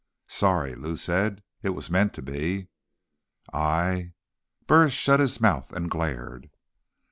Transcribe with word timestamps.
"Sorry," 0.25 0.73
Lou 0.73 0.95
said. 0.95 1.43
"It 1.61 1.75
was 1.75 1.91
meant 1.91 2.15
to 2.15 2.23
be." 2.23 2.69
"I—" 3.53 4.13
Burris 4.65 4.93
shut 4.95 5.19
his 5.19 5.39
mouth 5.39 5.71
and 5.73 5.91
glared. 5.91 6.49